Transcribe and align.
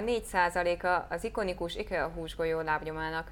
lábnyoma 0.00 0.20
4%-a 0.24 1.14
az 1.14 1.24
ikonikus 1.24 1.74
IKEA 1.74 2.08
húsgolyó 2.08 2.60
lábnyomának. 2.60 3.30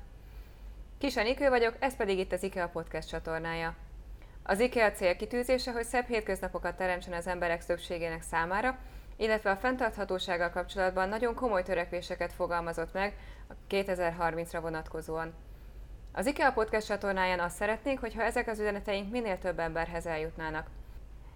Kis 0.98 1.16
Enikő 1.16 1.48
vagyok, 1.48 1.74
ez 1.78 1.96
pedig 1.96 2.18
itt 2.18 2.32
az 2.32 2.42
IKEA 2.42 2.68
Podcast 2.68 3.08
csatornája. 3.08 3.74
Az 4.42 4.60
IKEA 4.60 4.92
célkitűzése, 4.92 5.72
hogy 5.72 5.84
szebb 5.84 6.06
hétköznapokat 6.06 6.76
teremtsen 6.76 7.12
az 7.12 7.26
emberek 7.26 7.64
többségének 7.64 8.22
számára, 8.22 8.78
illetve 9.16 9.50
a 9.50 9.56
fenntarthatósággal 9.56 10.50
kapcsolatban 10.50 11.08
nagyon 11.08 11.34
komoly 11.34 11.62
törekvéseket 11.62 12.32
fogalmazott 12.32 12.92
meg 12.92 13.16
a 13.48 13.52
2030-ra 13.70 14.58
vonatkozóan. 14.60 15.34
Az 16.12 16.26
IKEA 16.26 16.52
Podcast 16.52 16.86
csatornáján 16.86 17.40
azt 17.40 17.56
szeretnénk, 17.56 17.98
hogyha 17.98 18.22
ezek 18.22 18.48
az 18.48 18.58
üzeneteink 18.58 19.10
minél 19.10 19.38
több 19.38 19.58
emberhez 19.58 20.06
eljutnának. 20.06 20.66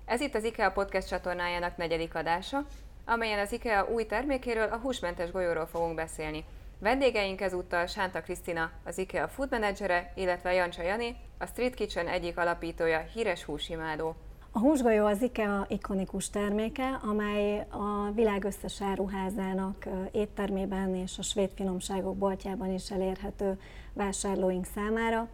Ez 0.05 0.21
itt 0.21 0.35
az 0.35 0.45
IKEA 0.45 0.73
Podcast 0.73 1.09
csatornájának 1.09 1.77
negyedik 1.77 2.15
adása, 2.15 2.65
amelyen 3.05 3.39
az 3.39 3.53
IKEA 3.53 3.89
új 3.89 4.07
termékéről, 4.07 4.69
a 4.69 4.77
húsmentes 4.77 5.31
golyóról 5.31 5.67
fogunk 5.67 5.95
beszélni. 5.95 6.45
Vendégeink 6.79 7.41
ezúttal 7.41 7.87
Sánta 7.87 8.21
Krisztina, 8.21 8.71
az 8.85 8.99
IKEA 8.99 9.29
food 9.29 9.51
managere, 9.51 10.13
illetve 10.15 10.53
Jancsa 10.53 10.83
Jani, 10.83 11.17
a 11.39 11.47
Street 11.47 11.75
Kitchen 11.75 12.09
egyik 12.09 12.39
alapítója, 12.39 12.99
híres 12.99 13.45
húsimádó. 13.45 14.15
A 14.55 14.59
húsgolyó 14.59 15.07
az 15.07 15.23
IKEA 15.23 15.67
ikonikus 15.69 16.31
terméke, 16.31 17.01
amely 17.03 17.67
a 17.71 18.11
világ 18.15 18.45
összes 18.45 18.83
áruházának 18.83 19.87
éttermében 20.13 20.95
és 20.95 21.19
a 21.19 21.23
svéd 21.23 21.51
finomságok 21.55 22.17
boltjában 22.17 22.73
is 22.73 22.91
elérhető 22.91 23.61
vásárlóink 23.93 24.65
számára. 24.75 25.29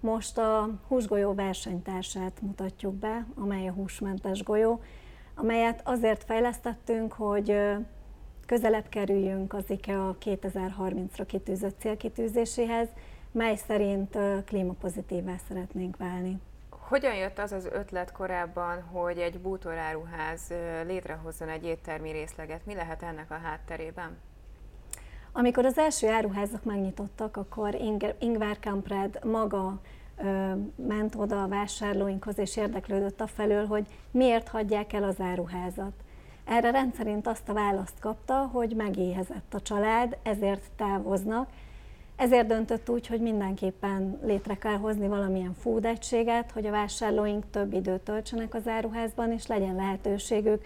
Most 0.00 0.38
a 0.38 0.68
húsgolyó 0.88 1.34
versenytársát 1.34 2.40
mutatjuk 2.40 2.94
be, 2.94 3.26
amely 3.34 3.68
a 3.68 3.72
húsmentes 3.72 4.42
golyó, 4.42 4.82
amelyet 5.40 5.80
azért 5.84 6.24
fejlesztettünk, 6.24 7.12
hogy 7.12 7.60
közelebb 8.46 8.88
kerüljünk 8.88 9.52
az 9.52 9.64
IKEA 9.66 10.16
2030-ra 10.24 11.24
kitűzött 11.26 11.80
célkitűzéséhez, 11.80 12.88
mely 13.32 13.56
szerint 13.56 14.18
klímapozitívvá 14.44 15.34
szeretnénk 15.48 15.96
válni. 15.96 16.40
Hogyan 16.70 17.14
jött 17.14 17.38
az 17.38 17.52
az 17.52 17.68
ötlet 17.72 18.12
korábban, 18.12 18.82
hogy 18.82 19.18
egy 19.18 19.38
bútoráruház 19.38 20.52
létrehozzon 20.86 21.48
egy 21.48 21.64
éttermi 21.64 22.10
részleget? 22.10 22.66
Mi 22.66 22.74
lehet 22.74 23.02
ennek 23.02 23.30
a 23.30 23.40
hátterében? 23.42 24.18
Amikor 25.32 25.64
az 25.64 25.78
első 25.78 26.08
áruházak 26.08 26.64
megnyitottak, 26.64 27.36
akkor 27.36 27.74
Ingvar 28.18 28.58
Kamprad 28.60 29.24
maga 29.24 29.80
ment 30.88 31.14
oda 31.14 31.42
a 31.42 31.48
vásárlóinkhoz, 31.48 32.38
és 32.38 32.56
érdeklődött 32.56 33.20
a 33.20 33.26
felől, 33.26 33.66
hogy 33.66 33.86
miért 34.10 34.48
hagyják 34.48 34.92
el 34.92 35.02
az 35.02 35.20
áruházat. 35.20 35.92
Erre 36.44 36.70
rendszerint 36.70 37.26
azt 37.26 37.48
a 37.48 37.52
választ 37.52 37.98
kapta, 38.00 38.34
hogy 38.52 38.74
megéhezett 38.76 39.54
a 39.54 39.60
család, 39.60 40.16
ezért 40.22 40.70
távoznak, 40.76 41.48
ezért 42.16 42.46
döntött 42.46 42.90
úgy, 42.90 43.06
hogy 43.06 43.20
mindenképpen 43.20 44.18
létre 44.24 44.54
kell 44.54 44.76
hozni 44.76 45.08
valamilyen 45.08 45.54
food 45.54 45.84
egységet, 45.84 46.50
hogy 46.50 46.66
a 46.66 46.70
vásárlóink 46.70 47.44
több 47.50 47.72
időt 47.72 48.00
töltsenek 48.00 48.54
az 48.54 48.68
áruházban, 48.68 49.32
és 49.32 49.46
legyen 49.46 49.74
lehetőségük 49.74 50.64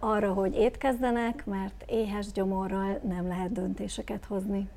arra, 0.00 0.32
hogy 0.32 0.54
étkezdenek, 0.54 1.46
mert 1.46 1.84
éhes 1.86 2.32
gyomorral 2.32 3.00
nem 3.08 3.28
lehet 3.28 3.52
döntéseket 3.52 4.24
hozni. 4.24 4.68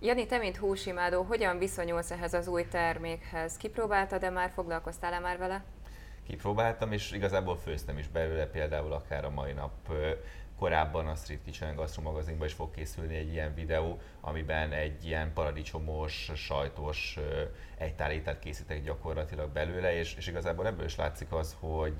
Jani, 0.00 0.26
te 0.26 0.38
mint 0.38 0.56
húsimádó, 0.56 1.22
hogyan 1.22 1.58
viszonyulsz 1.58 2.10
ehhez 2.10 2.34
az 2.34 2.48
új 2.48 2.68
termékhez? 2.68 3.56
Kipróbáltad, 3.56 4.20
de 4.20 4.30
már 4.30 4.50
foglalkoztál-e 4.50 5.18
már 5.18 5.38
vele? 5.38 5.64
Kipróbáltam, 6.26 6.92
és 6.92 7.12
igazából 7.12 7.56
főztem 7.56 7.98
is 7.98 8.08
belőle, 8.08 8.46
például 8.46 8.92
akár 8.92 9.24
a 9.24 9.30
mai 9.30 9.52
nap 9.52 9.72
korábban 10.58 11.06
a 11.06 11.14
Street 11.14 11.42
Kitchen 11.44 11.74
Gastro 11.74 12.02
magazinban 12.02 12.46
is 12.46 12.52
fog 12.52 12.70
készülni 12.70 13.16
egy 13.16 13.32
ilyen 13.32 13.54
videó, 13.54 13.98
amiben 14.20 14.72
egy 14.72 15.06
ilyen 15.06 15.32
paradicsomos, 15.32 16.30
sajtos 16.34 17.18
egytálételt 17.78 18.38
készítek 18.38 18.82
gyakorlatilag 18.82 19.50
belőle, 19.50 19.94
és, 19.94 20.14
és 20.14 20.26
igazából 20.26 20.66
ebből 20.66 20.84
is 20.84 20.96
látszik 20.96 21.32
az, 21.32 21.56
hogy 21.60 21.96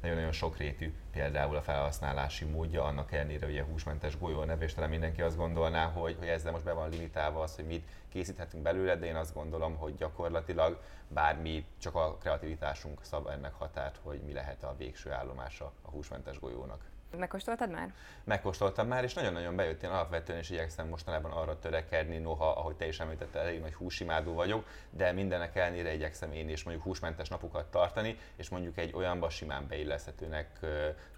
nagyon-nagyon 0.00 0.32
sokrétű 0.32 0.92
például 1.12 1.56
a 1.56 1.62
felhasználási 1.62 2.44
módja, 2.44 2.84
annak 2.84 3.12
ellenére, 3.12 3.60
a 3.60 3.64
húsmentes 3.64 4.18
golyó 4.18 4.44
neve, 4.44 4.64
és 4.64 4.74
talán 4.74 4.90
mindenki 4.90 5.22
azt 5.22 5.36
gondolná, 5.36 5.84
hogy, 5.84 6.16
hogy 6.18 6.28
ezzel 6.28 6.52
most 6.52 6.64
be 6.64 6.72
van 6.72 6.90
limitálva 6.90 7.40
az, 7.40 7.56
hogy 7.56 7.66
mit 7.66 7.88
készíthetünk 8.08 8.62
belőle, 8.62 8.96
de 8.96 9.06
én 9.06 9.16
azt 9.16 9.34
gondolom, 9.34 9.76
hogy 9.76 9.94
gyakorlatilag 9.94 10.80
bármi, 11.08 11.64
csak 11.78 11.94
a 11.94 12.16
kreativitásunk 12.16 13.04
szab 13.04 13.26
ennek 13.26 13.54
határt, 13.54 13.98
hogy 14.02 14.20
mi 14.26 14.32
lehet 14.32 14.64
a 14.64 14.74
végső 14.78 15.10
állomása 15.12 15.72
a 15.82 15.90
húsmentes 15.90 16.38
golyónak. 16.38 16.97
Megkóstoltad 17.16 17.70
már? 17.70 17.92
Megkóstoltam 18.24 18.86
már, 18.86 19.04
és 19.04 19.14
nagyon-nagyon 19.14 19.56
bejött. 19.56 19.82
Én 19.82 19.90
alapvetően 19.90 20.38
is 20.38 20.50
igyekszem 20.50 20.88
mostanában 20.88 21.30
arra 21.30 21.58
törekedni, 21.58 22.18
noha, 22.18 22.50
ahogy 22.50 22.76
te 22.76 22.86
is 22.86 23.00
említetted, 23.00 23.42
elég 23.42 23.60
nagy 23.60 23.74
húsimádó 23.74 24.34
vagyok, 24.34 24.66
de 24.90 25.12
mindenek 25.12 25.56
ellenére 25.56 25.94
igyekszem 25.94 26.32
én 26.32 26.48
is 26.48 26.64
mondjuk 26.64 26.86
húsmentes 26.86 27.28
napokat 27.28 27.70
tartani, 27.70 28.18
és 28.36 28.48
mondjuk 28.48 28.78
egy 28.78 28.94
olyanba 28.94 29.30
simán 29.30 29.66
beilleszhetőnek 29.68 30.58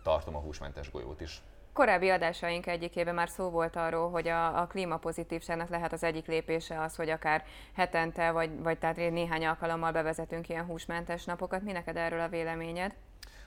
tartom 0.03 0.37
a 0.37 0.39
húsmentes 0.41 0.91
golyót 0.91 1.21
is. 1.21 1.43
Korábbi 1.73 2.09
adásaink 2.09 2.67
egyikében 2.67 3.15
már 3.15 3.29
szó 3.29 3.51
volt 3.51 3.77
arról, 3.77 4.11
hogy 4.11 4.29
a, 4.29 4.61
a 4.61 4.67
klímapozitívságnak 4.67 5.69
lehet 5.69 5.93
az 5.93 6.03
egyik 6.03 6.27
lépése 6.27 6.81
az, 6.81 6.97
hogy 6.97 7.11
akár 7.11 7.45
hetente, 7.75 8.31
vagy, 8.31 8.63
vagy 8.63 8.79
tehát 8.79 8.97
néhány 8.97 9.47
alkalommal 9.47 9.93
bevezetünk 9.93 10.49
ilyen 10.49 10.65
húsmentes 10.65 11.25
napokat. 11.25 11.63
Mi 11.63 11.73
neked 11.73 11.97
erről 11.97 12.21
a 12.21 12.29
véleményed? 12.29 12.95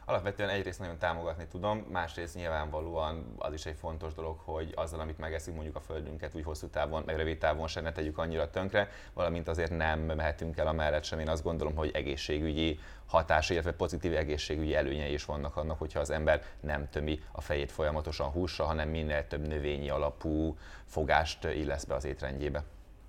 Alapvetően 0.05 0.49
egyrészt 0.49 0.79
nagyon 0.79 0.97
támogatni 0.97 1.47
tudom, 1.47 1.77
másrészt 1.77 2.35
nyilvánvalóan 2.35 3.33
az 3.37 3.53
is 3.53 3.65
egy 3.65 3.75
fontos 3.75 4.13
dolog, 4.13 4.39
hogy 4.43 4.73
azzal, 4.75 4.99
amit 4.99 5.17
megeszünk 5.17 5.55
mondjuk 5.55 5.75
a 5.77 5.81
földünket 5.81 6.35
úgy 6.35 6.43
hosszú 6.43 6.67
távon, 6.67 7.03
meg 7.05 7.15
rövid 7.15 7.37
távon 7.37 7.67
sem 7.67 7.83
ne 7.83 7.91
tegyük 7.91 8.17
annyira 8.17 8.49
tönkre, 8.49 8.89
valamint 9.13 9.47
azért 9.47 9.77
nem 9.77 9.99
mehetünk 9.99 10.57
el 10.57 10.67
amellett 10.67 11.03
sem. 11.03 11.19
Én 11.19 11.29
azt 11.29 11.43
gondolom, 11.43 11.75
hogy 11.75 11.91
egészségügyi 11.93 12.79
hatása, 13.07 13.53
illetve 13.53 13.73
pozitív 13.73 14.15
egészségügyi 14.15 14.75
előnyei 14.75 15.13
is 15.13 15.25
vannak 15.25 15.55
annak, 15.55 15.79
hogyha 15.79 15.99
az 15.99 16.09
ember 16.09 16.43
nem 16.59 16.89
tömi 16.89 17.19
a 17.31 17.41
fejét 17.41 17.71
folyamatosan 17.71 18.29
húsra, 18.29 18.65
hanem 18.65 18.89
minél 18.89 19.27
több 19.27 19.47
növényi 19.47 19.89
alapú 19.89 20.57
fogást 20.85 21.43
illesz 21.43 21.83
be 21.83 21.95
az 21.95 22.05
étrendjébe. 22.05 22.63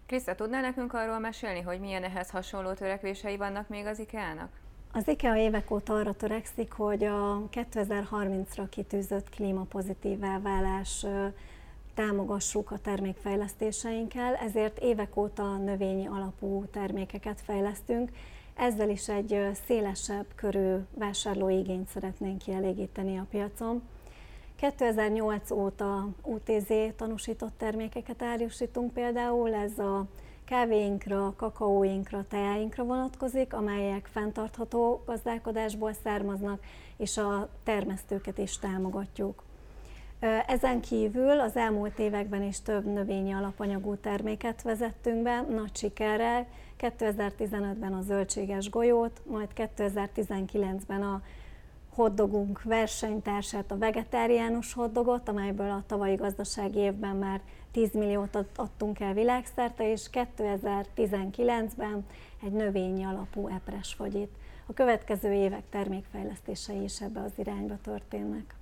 Kriszta, 0.06 0.34
tudnál 0.34 0.60
nekünk 0.60 0.92
arról 0.92 1.18
mesélni, 1.18 1.60
hogy 1.60 1.80
milyen 1.80 2.04
ehhez 2.04 2.30
hasonló 2.30 2.72
törekvései 2.72 3.36
vannak 3.36 3.68
még 3.68 3.86
az 3.86 3.98
IKEA-nak? 3.98 4.63
Az 4.96 5.08
IKEA 5.08 5.36
évek 5.36 5.70
óta 5.70 5.94
arra 5.94 6.12
törekszik, 6.12 6.72
hogy 6.72 7.04
a 7.04 7.48
2030-ra 7.52 8.66
kitűzött 8.70 9.28
klímapozitívá 9.28 10.40
válás 10.40 11.06
támogassuk 11.94 12.70
a 12.70 12.78
termékfejlesztéseinkkel, 12.78 14.34
ezért 14.34 14.78
évek 14.78 15.16
óta 15.16 15.56
növényi 15.56 16.06
alapú 16.06 16.64
termékeket 16.70 17.40
fejlesztünk. 17.40 18.10
Ezzel 18.54 18.90
is 18.90 19.08
egy 19.08 19.40
szélesebb 19.66 20.26
körű 20.34 20.74
vásárlóigényt 20.94 21.88
szeretnénk 21.88 22.38
kielégíteni 22.38 23.18
a 23.18 23.26
piacon. 23.30 23.82
2008 24.56 25.50
óta 25.50 26.08
UTZ 26.22 26.72
tanúsított 26.96 27.58
termékeket 27.58 28.22
árusítunk 28.22 28.92
például, 28.92 29.54
ez 29.54 29.78
a 29.78 30.06
kávéinkra, 30.44 31.34
kakaóinkra, 31.36 32.24
teáinkra 32.28 32.84
vonatkozik, 32.84 33.52
amelyek 33.52 34.06
fenntartható 34.12 35.02
gazdálkodásból 35.06 35.92
származnak, 35.92 36.60
és 36.96 37.16
a 37.16 37.48
termesztőket 37.62 38.38
is 38.38 38.58
támogatjuk. 38.58 39.42
Ezen 40.46 40.80
kívül 40.80 41.40
az 41.40 41.56
elmúlt 41.56 41.98
években 41.98 42.42
is 42.42 42.60
több 42.60 42.84
növényi 42.84 43.32
alapanyagú 43.32 43.96
terméket 43.96 44.62
vezettünk 44.62 45.22
be, 45.22 45.40
nagy 45.40 45.76
sikerrel. 45.76 46.46
2015-ben 46.80 47.92
a 47.92 48.02
zöldséges 48.02 48.70
golyót, 48.70 49.20
majd 49.26 49.48
2019-ben 49.56 51.02
a 51.02 51.22
hoddogunk 51.94 52.62
versenytársát, 52.62 53.70
a 53.70 53.78
vegetáriánus 53.78 54.72
hoddogot, 54.72 55.28
amelyből 55.28 55.70
a 55.70 55.82
tavalyi 55.86 56.14
gazdasági 56.14 56.78
évben 56.78 57.16
már 57.16 57.40
10 57.72 57.92
milliót 57.92 58.38
adtunk 58.56 59.00
el 59.00 59.12
világszerte, 59.12 59.90
és 59.90 60.08
2019-ben 60.12 62.06
egy 62.42 62.52
növényi 62.52 63.04
alapú 63.04 63.48
epres 63.48 63.94
fagyit. 63.94 64.30
A 64.66 64.72
következő 64.72 65.32
évek 65.32 65.62
termékfejlesztései 65.70 66.82
is 66.82 67.00
ebbe 67.00 67.20
az 67.20 67.32
irányba 67.36 67.74
történnek. 67.82 68.54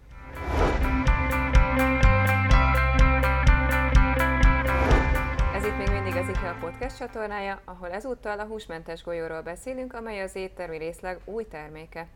Ez 5.55 5.65
itt 5.65 5.77
még 5.77 5.91
mindig 5.91 6.17
az 6.17 6.29
IKEA 6.29 6.57
Podcast 6.61 6.97
csatornája, 6.97 7.61
ahol 7.65 7.91
ezúttal 7.91 8.39
a 8.39 8.45
húsmentes 8.45 9.03
golyóról 9.03 9.43
beszélünk, 9.43 9.93
amely 9.93 10.23
az 10.23 10.35
éttermi 10.35 10.79
részleg 10.79 11.21
új 11.25 11.45
terméke. 11.49 12.09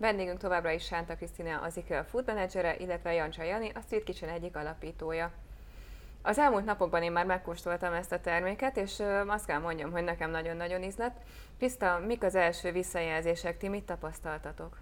Vendégünk 0.00 0.38
továbbra 0.38 0.70
is 0.70 0.84
Sánta 0.84 1.16
Krisztina, 1.16 1.60
az 1.60 1.76
IKEA 1.76 2.04
Food 2.04 2.26
Managere, 2.26 2.76
illetve 2.76 3.12
Jancsa 3.12 3.42
Jani, 3.42 3.70
a 3.74 3.80
Street 3.80 4.04
Kitchen 4.04 4.28
egyik 4.28 4.56
alapítója. 4.56 5.30
Az 6.22 6.38
elmúlt 6.38 6.64
napokban 6.64 7.02
én 7.02 7.12
már 7.12 7.26
megkóstoltam 7.26 7.92
ezt 7.92 8.12
a 8.12 8.20
terméket, 8.20 8.76
és 8.76 9.02
azt 9.26 9.46
kell 9.46 9.58
mondjam, 9.58 9.90
hogy 9.90 10.04
nekem 10.04 10.30
nagyon-nagyon 10.30 10.82
ízlett. 10.82 11.16
Krista, 11.58 12.00
mik 12.06 12.22
az 12.22 12.34
első 12.34 12.72
visszajelzések, 12.72 13.58
ti 13.58 13.68
mit 13.68 13.84
tapasztaltatok? 13.84 14.78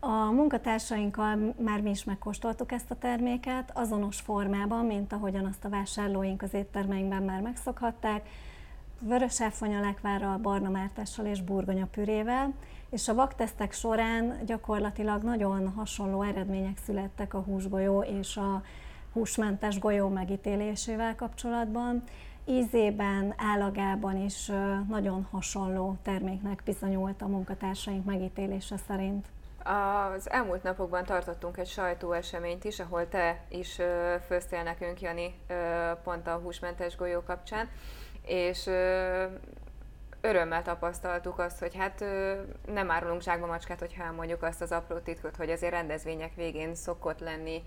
A 0.00 0.30
munkatársainkkal 0.30 1.54
már 1.58 1.80
mi 1.80 1.90
is 1.90 2.04
megkóstoltuk 2.04 2.72
ezt 2.72 2.90
a 2.90 2.98
terméket, 2.98 3.70
azonos 3.74 4.20
formában, 4.20 4.86
mint 4.86 5.12
ahogyan 5.12 5.44
azt 5.44 5.64
a 5.64 5.68
vásárlóink 5.68 6.42
az 6.42 6.54
éttermeinkben 6.54 7.22
már 7.22 7.40
megszokhatták, 7.40 8.28
vörös 9.04 9.38
lekvárral, 9.60 10.38
barna 10.38 10.70
mártással 10.70 11.26
és 11.26 11.42
burgonyapürével, 11.42 12.52
és 12.90 13.08
a 13.08 13.14
vaktesztek 13.14 13.72
során 13.72 14.38
gyakorlatilag 14.46 15.22
nagyon 15.22 15.72
hasonló 15.76 16.22
eredmények 16.22 16.78
születtek 16.84 17.34
a 17.34 17.40
húsgolyó 17.40 18.02
és 18.02 18.36
a 18.36 18.62
húsmentes 19.12 19.78
golyó 19.78 20.08
megítélésével 20.08 21.14
kapcsolatban. 21.14 22.02
Ízében, 22.44 23.34
állagában 23.36 24.16
is 24.16 24.50
nagyon 24.88 25.26
hasonló 25.30 25.96
terméknek 26.02 26.62
bizonyult 26.64 27.22
a 27.22 27.26
munkatársaink 27.26 28.04
megítélése 28.04 28.76
szerint. 28.76 29.26
Az 30.14 30.30
elmúlt 30.30 30.62
napokban 30.62 31.04
tartottunk 31.04 31.56
egy 31.56 31.66
sajtóeseményt 31.66 32.64
is, 32.64 32.80
ahol 32.80 33.08
te 33.08 33.44
is 33.48 33.78
főztél 34.26 34.62
nekünk, 34.62 35.00
Jani, 35.00 35.34
pont 36.04 36.26
a 36.26 36.40
húsmentes 36.42 36.96
golyó 36.96 37.22
kapcsán, 37.22 37.68
és 38.24 38.70
örömmel 40.20 40.62
tapasztaltuk 40.62 41.38
azt, 41.38 41.58
hogy 41.58 41.74
hát 41.74 42.04
nem 42.66 42.90
árulunk 42.90 43.22
zsákba 43.22 43.46
macskát, 43.46 43.78
hogyha 43.78 44.04
elmondjuk 44.04 44.42
azt 44.42 44.62
az 44.62 44.72
apró 44.72 44.98
titkot, 44.98 45.36
hogy 45.36 45.50
azért 45.50 45.72
rendezvények 45.72 46.34
végén 46.34 46.74
szokott 46.74 47.20
lenni 47.20 47.62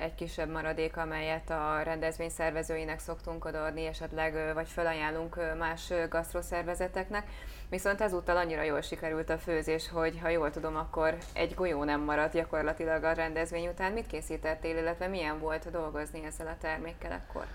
egy 0.00 0.14
kisebb 0.14 0.50
maradék, 0.50 0.96
amelyet 0.96 1.50
a 1.50 1.80
rendezvény 1.82 2.28
szervezőinek 2.28 2.98
szoktunk 2.98 3.44
odaadni, 3.44 3.86
esetleg 3.86 4.54
vagy 4.54 4.68
felajánlunk 4.68 5.40
más 5.58 5.92
gasztroszervezeteknek. 6.08 7.26
Viszont 7.68 8.00
ezúttal 8.00 8.36
annyira 8.36 8.62
jól 8.62 8.80
sikerült 8.80 9.30
a 9.30 9.38
főzés, 9.38 9.88
hogy 9.88 10.18
ha 10.22 10.28
jól 10.28 10.50
tudom, 10.50 10.76
akkor 10.76 11.16
egy 11.32 11.54
golyó 11.54 11.84
nem 11.84 12.00
maradt 12.00 12.32
gyakorlatilag 12.32 13.04
a 13.04 13.12
rendezvény 13.12 13.68
után. 13.68 13.92
Mit 13.92 14.06
készítettél, 14.06 14.76
illetve 14.76 15.06
milyen 15.06 15.38
volt 15.38 15.70
dolgozni 15.70 16.24
ezzel 16.24 16.46
a 16.46 16.56
termékkel 16.60 17.24
akkor? 17.26 17.46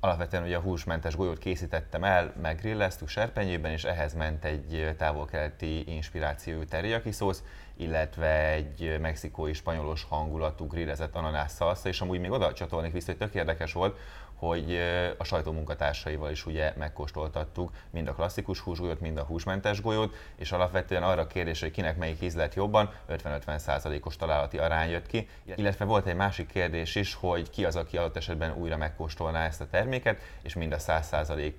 Alapvetően 0.00 0.42
ugye 0.42 0.56
a 0.56 0.60
húsmentes 0.60 1.16
golyót 1.16 1.38
készítettem 1.38 2.04
el, 2.04 2.32
meggrilleztük 2.42 3.08
serpenyőben, 3.08 3.72
és 3.72 3.84
ehhez 3.84 4.14
ment 4.14 4.44
egy 4.44 4.94
távol-keleti 4.96 5.94
inspirációjú 5.94 6.64
teriyaki 6.64 7.12
szósz, 7.12 7.42
illetve 7.80 8.48
egy 8.48 8.98
mexikói 9.00 9.52
spanyolos 9.52 10.06
hangulatú 10.08 10.66
grillezett 10.66 11.14
ananász 11.14 11.54
szalsza, 11.54 11.88
és 11.88 12.00
amúgy 12.00 12.20
még 12.20 12.30
oda 12.30 12.52
csatolnék 12.52 12.92
vissza, 12.92 13.06
hogy 13.06 13.16
tök 13.16 13.34
érdekes 13.34 13.72
volt, 13.72 13.98
hogy 14.40 14.78
a 15.18 15.24
sajtó 15.24 15.52
munkatársaival 15.52 16.30
is 16.30 16.46
ugye 16.46 16.72
megkóstoltattuk 16.76 17.72
mind 17.90 18.08
a 18.08 18.14
klasszikus 18.14 18.60
húsgolyót, 18.60 19.00
mind 19.00 19.18
a 19.18 19.22
húsmentes 19.22 19.80
golyót, 19.80 20.14
és 20.36 20.52
alapvetően 20.52 21.02
arra 21.02 21.20
a 21.20 21.26
kérdés, 21.26 21.60
hogy 21.60 21.70
kinek 21.70 21.96
melyik 21.96 22.22
íz 22.22 22.34
lett 22.34 22.54
jobban, 22.54 22.92
50-50 23.08 24.04
os 24.04 24.16
találati 24.16 24.58
arány 24.58 24.90
jött 24.90 25.06
ki. 25.06 25.28
Illetve 25.54 25.84
volt 25.84 26.06
egy 26.06 26.14
másik 26.14 26.46
kérdés 26.46 26.94
is, 26.94 27.14
hogy 27.14 27.50
ki 27.50 27.64
az, 27.64 27.76
aki 27.76 27.96
adott 27.96 28.16
esetben 28.16 28.54
újra 28.56 28.76
megkóstolná 28.76 29.46
ezt 29.46 29.60
a 29.60 29.66
terméket, 29.66 30.20
és 30.42 30.54
mind 30.54 30.72
a 30.72 30.76
100% 30.76 31.52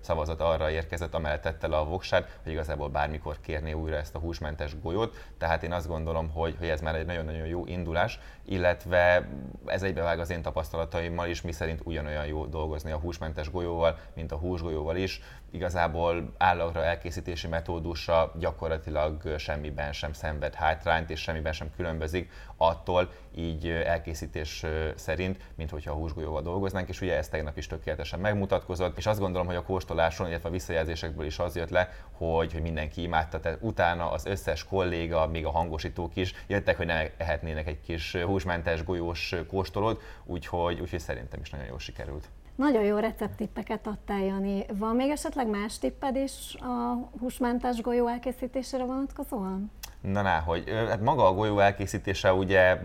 szavazat 0.00 0.40
arra 0.40 0.70
érkezett, 0.70 1.14
amellett 1.14 1.42
tette 1.42 1.66
le 1.66 1.76
a 1.76 1.84
voksát, 1.84 2.38
hogy 2.42 2.52
igazából 2.52 2.88
bármikor 2.88 3.40
kérné 3.40 3.72
újra 3.72 3.96
ezt 3.96 4.14
a 4.14 4.18
húsmentes 4.18 4.80
golyót. 4.80 5.16
Tehát 5.38 5.62
én 5.66 5.72
azt 5.72 5.88
gondolom, 5.88 6.30
hogy, 6.30 6.56
hogy 6.58 6.68
ez 6.68 6.80
már 6.80 6.94
egy 6.94 7.06
nagyon-nagyon 7.06 7.46
jó 7.46 7.66
indulás, 7.66 8.18
illetve 8.44 9.28
ez 9.64 9.82
egybevág 9.82 10.18
az 10.18 10.30
én 10.30 10.42
tapasztalataimmal 10.42 11.28
is, 11.28 11.42
mi 11.42 11.52
szerint 11.52 11.80
ugyanolyan 11.84 12.26
jó 12.26 12.46
dolgozni 12.46 12.90
a 12.90 12.96
húsmentes 12.96 13.50
golyóval, 13.50 13.98
mint 14.14 14.32
a 14.32 14.36
húsgolyóval 14.36 14.96
is. 14.96 15.20
Igazából 15.56 16.32
állagra 16.38 16.84
elkészítési 16.84 17.48
metódusa 17.48 18.32
gyakorlatilag 18.38 19.38
semmiben 19.38 19.92
sem 19.92 20.12
szenved 20.12 20.54
hátrányt, 20.54 21.10
és 21.10 21.20
semmiben 21.20 21.52
sem 21.52 21.70
különbözik 21.76 22.30
attól 22.56 23.10
így 23.34 23.68
elkészítés 23.68 24.64
szerint, 24.94 25.40
mint 25.54 25.70
hogyha 25.70 25.90
a 25.90 25.94
húsgolyóval 25.94 26.42
dolgoznánk, 26.42 26.88
és 26.88 27.00
ugye 27.00 27.16
ez 27.16 27.28
tegnap 27.28 27.56
is 27.56 27.66
tökéletesen 27.66 28.20
megmutatkozott, 28.20 28.98
és 28.98 29.06
azt 29.06 29.20
gondolom, 29.20 29.46
hogy 29.46 29.56
a 29.56 29.62
kóstoláson, 29.62 30.28
illetve 30.28 30.48
a 30.48 30.52
visszajelzésekből 30.52 31.26
is 31.26 31.38
az 31.38 31.56
jött 31.56 31.70
le, 31.70 31.92
hogy, 32.12 32.52
hogy 32.52 32.62
mindenki 32.62 33.02
imádta, 33.02 33.40
tehát 33.40 33.58
utána 33.60 34.10
az 34.10 34.26
összes 34.26 34.64
kolléga, 34.64 35.26
még 35.26 35.46
a 35.46 35.50
hangosítók 35.50 36.16
is 36.16 36.34
jöttek, 36.46 36.76
hogy 36.76 36.86
ne 36.86 37.16
ehetnének 37.16 37.66
egy 37.66 37.80
kis 37.80 38.16
húsmentes 38.16 38.84
golyós 38.84 39.34
kóstolót, 39.48 40.02
úgyhogy, 40.24 40.80
úgyhogy 40.80 41.00
szerintem 41.00 41.40
is 41.40 41.50
nagyon 41.50 41.66
jól 41.66 41.78
sikerült. 41.78 42.28
Nagyon 42.56 42.82
jó 42.82 42.96
recepttippeket 42.96 43.86
adtál, 43.86 44.20
Jani. 44.20 44.64
Van 44.72 44.96
még 44.96 45.10
esetleg 45.10 45.48
más 45.48 45.78
tipped 45.78 46.16
is 46.16 46.54
a 46.60 47.08
húsmentes 47.20 47.80
golyó 47.80 48.06
elkészítésére 48.06 48.84
vonatkozóan? 48.84 49.70
Na, 50.00 50.22
na, 50.22 50.38
hogy 50.38 50.64
hát 50.88 51.00
maga 51.00 51.26
a 51.26 51.34
golyó 51.34 51.58
elkészítése, 51.58 52.32
ugye, 52.32 52.80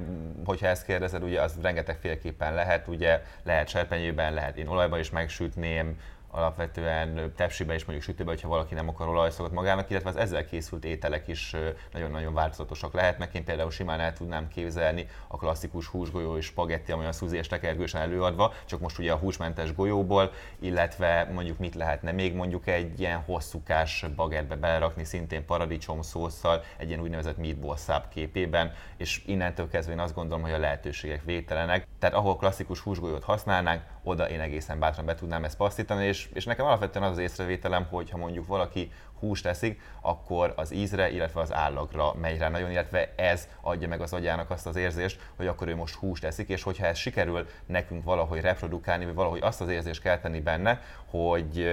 hogyha 0.46 0.68
ezt 0.68 0.86
kérdezed, 0.86 1.24
ugye 1.24 1.42
az 1.42 1.60
rengetegféleképpen 1.62 2.54
lehet, 2.54 2.88
ugye 2.88 3.22
lehet 3.44 3.68
serpenyőben, 3.68 4.34
lehet 4.34 4.58
én 4.58 4.68
olajban 4.68 5.00
is 5.00 5.10
megsütném, 5.10 5.98
alapvetően 6.32 7.34
tepsibe 7.36 7.74
és 7.74 7.86
mondjuk 7.86 8.08
sütőbe, 8.08 8.30
hogyha 8.30 8.48
valaki 8.48 8.74
nem 8.74 8.90
akar 8.90 9.08
olajszokat 9.08 9.52
magának, 9.52 9.90
illetve 9.90 10.10
az 10.10 10.16
ezzel 10.16 10.46
készült 10.46 10.86
ételek 10.86 11.28
is 11.28 11.56
nagyon-nagyon 11.94 12.34
változatosak 12.34 12.94
lehetnek. 12.94 13.34
Én 13.34 13.44
például 13.44 13.72
simán 13.72 14.00
el 14.00 14.14
tudnám 14.14 14.48
képzelni 14.48 15.08
a 15.28 15.38
klasszikus 15.38 15.88
húsgolyó 15.88 16.38
és 16.38 16.46
spagetti, 16.46 16.92
ami 16.92 17.06
a 17.06 17.12
szuzi 17.12 17.38
és 17.38 17.48
tekergősen 17.48 18.02
előadva, 18.02 18.54
csak 18.66 18.80
most 18.80 19.00
ugye 19.00 19.12
a 19.12 19.16
húsmentes 19.16 19.74
golyóból, 19.76 20.32
illetve 20.60 21.30
mondjuk 21.34 21.58
mit 21.58 21.76
lehetne 21.76 22.12
még 22.12 22.34
mondjuk 22.34 22.68
egy 22.68 23.00
ilyen 23.00 23.20
hosszúkás 23.20 24.06
bagetbe 24.16 24.56
belerakni, 24.56 25.04
szintén 25.04 25.46
paradicsom 25.46 26.02
szószal, 26.02 26.64
egy 26.78 26.88
ilyen 26.88 27.02
úgynevezett 27.02 27.38
meatball 27.38 27.78
száp 27.78 28.10
képében, 28.10 28.74
és 28.98 29.24
innentől 29.26 29.70
kezdve 29.70 29.94
én 29.94 30.00
azt 30.00 30.16
gondolom, 30.16 30.44
hogy 30.44 30.54
a 30.54 30.58
lehetőségek 30.58 31.24
végtelenek. 31.24 31.88
Tehát 32.00 32.16
ahol 32.16 32.38
klasszikus 32.38 32.80
húsgolyót 32.80 33.24
használnánk, 33.24 33.84
oda 34.04 34.30
én 34.30 34.40
egészen 34.40 34.80
bátran 34.80 35.06
be 35.06 35.16
tudnám 35.16 35.44
ezt 35.44 35.58
passzítani, 35.58 36.06
és, 36.06 36.21
és 36.34 36.46
nekem 36.46 36.66
alapvetően 36.66 37.06
az 37.06 37.12
az 37.12 37.18
észrevételem, 37.18 37.86
hogy 37.86 38.10
ha 38.10 38.18
mondjuk 38.18 38.48
valaki 38.48 38.92
húst 39.20 39.46
eszik, 39.46 39.82
akkor 40.02 40.54
az 40.56 40.72
ízre, 40.72 41.10
illetve 41.10 41.42
az 41.42 41.54
állagra 41.54 42.14
megy 42.14 42.38
rá 42.38 42.50
nagyon, 42.50 42.72
illetve 42.72 43.14
ez 43.16 43.48
adja 43.62 43.88
meg 43.88 44.02
az 44.02 44.14
agyának 44.14 44.50
azt 44.50 44.68
az 44.68 44.76
érzést, 44.76 45.22
hogy 45.36 45.48
akkor 45.48 45.68
ő 45.68 45.76
most 45.76 45.96
húst 45.96 46.24
eszik, 46.24 46.50
és 46.50 46.64
hogyha 46.64 46.86
ez 46.86 46.98
sikerül 46.98 47.48
nekünk 47.66 48.04
valahogy 48.04 48.42
reprodukálni, 48.42 49.06
vagy 49.06 49.14
valahogy 49.14 49.42
azt 49.42 49.62
az 49.62 49.70
érzést 49.70 50.02
kell 50.02 50.20
tenni 50.20 50.40
benne, 50.40 50.82
hogy 51.06 51.70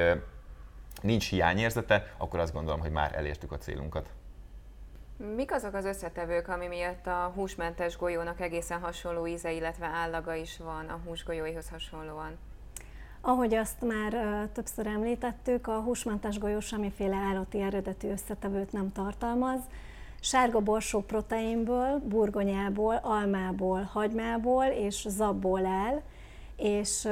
nincs 1.03 1.29
hiányérzete, 1.29 2.15
akkor 2.17 2.39
azt 2.39 2.53
gondolom, 2.53 2.81
hogy 2.81 2.91
már 2.91 3.15
elértük 3.15 3.53
a 3.53 3.59
célunkat. 3.59 4.09
Mik 5.37 5.53
azok 5.53 5.75
az 5.75 5.85
összetevők, 5.85 6.49
ami 6.49 6.67
miatt 6.67 7.07
a 7.07 7.33
húsmentes 7.35 7.97
golyónak 7.97 8.41
egészen 8.41 8.81
hasonló 8.81 9.27
íze, 9.27 9.53
illetve 9.53 9.87
állaga 9.87 10.35
is 10.35 10.57
van 10.57 10.89
a 10.89 11.01
húsgolyóihoz 11.05 11.69
hasonlóan? 11.69 12.39
Ahogy 13.21 13.55
azt 13.55 13.81
már 13.81 14.13
többször 14.53 14.87
említettük, 14.87 15.67
a 15.67 15.81
húsmentes 15.81 16.39
golyó 16.39 16.61
semmiféle 16.61 17.17
állati 17.17 17.61
eredetű 17.61 18.11
összetevőt 18.11 18.73
nem 18.73 18.93
tartalmaz. 18.93 19.61
Sárga 20.21 20.61
borsó 20.61 21.01
proteinből, 21.01 21.99
burgonyából, 21.99 23.01
almából, 23.03 23.83
hagymából 23.83 24.65
és 24.65 25.07
zabból 25.09 25.67
áll, 25.67 26.03
és 26.57 27.09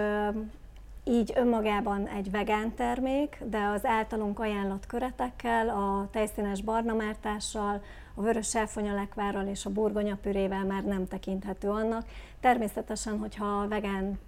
így 1.08 1.32
önmagában 1.34 2.08
egy 2.08 2.30
vegán 2.30 2.74
termék, 2.74 3.38
de 3.44 3.58
az 3.58 3.84
általunk 3.84 4.38
ajánlott 4.38 4.86
köretekkel, 4.86 5.68
a 5.68 6.08
tejszínes 6.10 6.62
barnamártással, 6.62 7.82
a 8.14 8.22
vörös 8.22 8.54
elfonyalekvárral 8.54 9.46
és 9.46 9.64
a 9.64 9.70
burgonyapürével 9.70 10.64
már 10.64 10.84
nem 10.84 11.08
tekinthető 11.08 11.70
annak. 11.70 12.04
Természetesen, 12.40 13.18
hogyha 13.18 13.68
vegán 13.68 14.18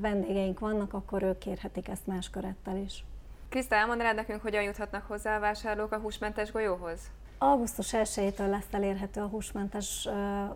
vendégeink 0.00 0.58
vannak, 0.58 0.92
akkor 0.94 1.22
ők 1.22 1.38
kérhetik 1.38 1.88
ezt 1.88 2.06
más 2.06 2.30
körettel 2.30 2.76
is. 2.76 3.04
Kriszta, 3.48 3.74
elmondanád 3.74 4.14
nekünk, 4.14 4.42
hogyan 4.42 4.62
juthatnak 4.62 5.04
hozzá 5.06 5.36
a 5.36 5.40
vásárlók 5.40 5.92
a 5.92 5.98
húsmentes 5.98 6.52
golyóhoz? 6.52 7.00
Augusztus 7.38 7.90
1-től 7.92 8.50
lesz 8.50 8.68
elérhető 8.70 9.20
a 9.20 9.26
húsmentes 9.26 10.08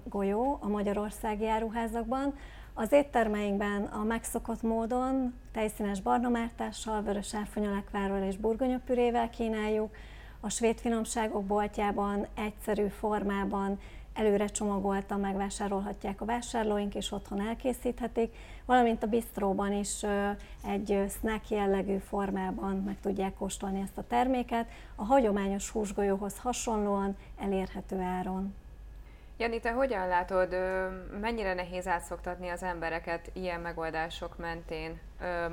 golyó 0.05 0.59
a 0.61 0.69
magyarországi 0.69 1.49
áruházakban. 1.49 2.35
Az 2.75 2.93
éttermeinkben 2.93 3.83
a 3.83 4.05
megszokott 4.05 4.63
módon 4.63 5.35
tejszínes 5.53 6.01
barnamártással, 6.01 7.03
vörös 7.03 7.35
árfonyalekvárral 7.35 8.23
és 8.23 8.37
burgonyapürével 8.37 9.31
kínáljuk. 9.31 9.95
A 10.41 10.49
svéd 10.49 10.79
finomságok 10.79 11.45
boltjában 11.45 12.27
egyszerű 12.35 12.87
formában 12.87 13.79
előre 14.15 14.47
csomagoltan 14.47 15.21
megvásárolhatják 15.21 16.21
a 16.21 16.25
vásárlóink, 16.25 16.95
és 16.95 17.13
otthon 17.13 17.41
elkészíthetik, 17.41 18.35
valamint 18.65 19.03
a 19.03 19.07
bistróban 19.07 19.73
is 19.73 20.05
egy 20.67 21.05
snack 21.09 21.49
jellegű 21.49 21.97
formában 21.97 22.83
meg 22.87 23.01
tudják 23.01 23.35
kóstolni 23.35 23.81
ezt 23.81 23.99
a 23.99 24.07
terméket, 24.09 24.69
a 24.95 25.05
hagyományos 25.05 25.71
húsgolyóhoz 25.71 26.39
hasonlóan 26.39 27.17
elérhető 27.39 28.01
áron. 28.01 28.55
Jani, 29.39 29.61
te 29.61 29.73
hogyan 29.73 30.09
látod, 30.09 30.57
mennyire 31.21 31.55
nehéz 31.55 31.87
átszoktatni 31.87 32.49
az 32.49 32.63
embereket 32.63 33.31
ilyen 33.33 33.61
megoldások 33.61 34.39
mentén 34.39 35.01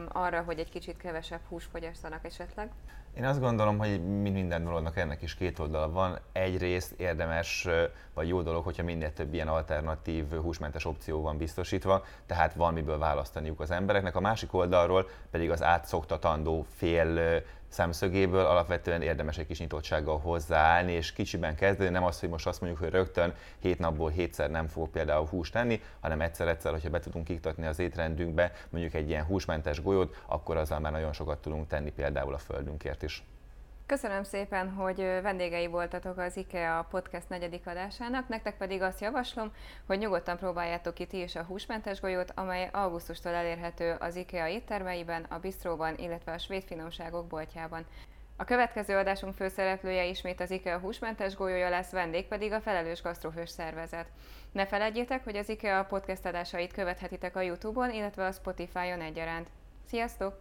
arra, 0.08 0.42
hogy 0.42 0.60
egy 0.60 0.70
kicsit 0.70 0.98
kevesebb 0.98 1.42
hús 1.50 1.64
fogyasztanak 1.64 2.26
esetleg? 2.26 2.70
Én 3.18 3.26
azt 3.26 3.40
gondolom, 3.40 3.78
hogy 3.78 4.22
minden 4.22 4.64
dolognak 4.64 4.98
ennek 4.98 5.22
is 5.22 5.36
két 5.36 5.60
oldala 5.60 5.92
van. 5.92 6.20
Egyrészt 6.32 6.92
érdemes, 6.92 7.68
vagy 8.14 8.28
jó 8.28 8.42
dolog, 8.42 8.64
hogyha 8.64 8.84
minél 8.84 9.14
több 9.14 9.34
ilyen 9.34 9.48
alternatív 9.48 10.32
húsmentes 10.32 10.86
opció 10.86 11.22
van 11.22 11.38
biztosítva, 11.38 12.04
tehát 12.26 12.54
van 12.54 12.74
miből 12.74 12.98
választaniuk 12.98 13.60
az 13.60 13.72
embereknek. 13.72 14.16
A 14.16 14.20
másik 14.20 14.54
oldalról 14.54 15.10
pedig 15.32 15.52
az 15.52 15.64
átszoktatandó 15.64 16.66
fél 16.76 17.42
szemszögéből 17.68 18.46
alapvetően 18.46 19.02
érdemes 19.02 19.38
egy 19.38 19.48
kis 19.48 19.60
nyitottsággal 19.60 20.20
hozzáállni, 20.20 20.92
és 20.92 21.14
kicsiben 21.14 21.56
kezdeni, 21.56 21.90
nem 21.90 22.04
az, 22.04 22.20
hogy 22.20 22.30
most 22.30 22.48
azt 22.48 22.62
mondjuk, 22.62 22.82
hogy 22.82 22.92
rögtön 22.92 23.34
hét 23.60 23.80
napból 23.80 24.10
hétszer 24.10 24.50
nem 24.50 24.68
fogok 24.68 24.92
például 24.92 25.28
húst 25.28 25.54
tenni, 25.54 25.82
hanem 26.00 26.22
egyszer-egyszer, 26.22 26.72
hogyha 26.72 26.90
be 26.90 27.00
tudunk 27.00 27.30
iktatni 27.30 27.66
az 27.66 27.80
étrendünkbe 27.80 28.52
mondjuk 28.70 28.94
egy 28.94 29.10
ilyen 29.10 29.26
húsmentes 29.26 29.59
golyót, 29.84 30.24
akkor 30.26 30.58
azzal 30.58 30.80
már 30.80 30.92
nagyon 30.92 31.14
sokat 31.14 31.42
tudunk 31.42 31.68
tenni 31.68 31.92
például 31.92 32.34
a 32.34 32.38
földünkért 32.38 33.04
is. 33.04 33.24
Köszönöm 33.90 34.24
szépen, 34.24 34.70
hogy 34.70 34.98
vendégei 34.98 35.68
voltatok 35.68 36.18
az 36.18 36.38
IKEA 36.38 36.88
podcast 36.90 37.30
negyedik 37.30 37.68
adásának, 37.68 38.28
nektek 38.28 38.58
pedig 38.58 38.82
azt 38.82 39.02
javaslom, 39.02 39.52
hogy 39.86 39.98
nyugodtan 39.98 40.38
próbáljátok 40.38 40.94
ki 40.94 41.06
ti 41.06 41.22
is 41.22 41.36
a 41.36 41.44
húsmentes 41.44 42.00
golyót, 42.00 42.32
amely 42.36 42.70
augusztustól 42.72 43.34
elérhető 43.34 43.96
az 44.00 44.16
IKEA 44.16 44.48
éttermeiben, 44.48 45.24
a 45.24 45.40
bistróban, 45.40 45.96
illetve 45.98 46.32
a 46.32 46.38
svéd 46.38 46.64
finomságok 46.64 47.28
boltjában. 47.28 47.86
A 48.42 48.44
következő 48.44 48.96
adásunk 48.98 49.34
főszereplője 49.34 50.06
ismét 50.06 50.42
az 50.42 50.52
IKEA 50.52 50.80
húsmentes 50.80 51.36
golyója 51.36 51.70
lesz, 51.70 51.92
vendég 51.92 52.28
pedig 52.28 52.52
a 52.52 52.62
felelős 52.62 53.02
gasztrofős 53.02 53.50
szervezet. 53.50 54.08
Ne 54.52 54.66
felejtjétek, 54.66 55.24
hogy 55.24 55.36
az 55.36 55.50
IKEA 55.50 55.84
podcast 55.84 56.26
adásait 56.26 56.74
követhetitek 56.74 57.36
a 57.36 57.42
Youtube-on, 57.42 57.92
illetve 57.92 58.26
a 58.26 58.32
Spotify-on 58.32 59.02
egyaránt. 59.02 59.48
Sziasztok! 59.88 60.38